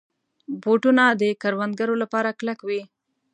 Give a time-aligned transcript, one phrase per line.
[0.63, 2.81] بوټونه د کروندګرو لپاره کلک وي.